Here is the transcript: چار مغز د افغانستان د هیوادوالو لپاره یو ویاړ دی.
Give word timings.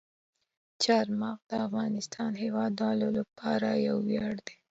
چار 0.83 1.05
مغز 1.21 1.41
د 1.49 1.51
افغانستان 1.67 2.29
د 2.35 2.39
هیوادوالو 2.45 3.07
لپاره 3.19 3.69
یو 3.87 3.97
ویاړ 4.07 4.35
دی. 4.45 4.55